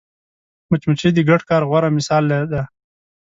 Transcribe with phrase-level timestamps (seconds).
[0.69, 2.61] مچمچۍ د ګډ کار غوره مثال ده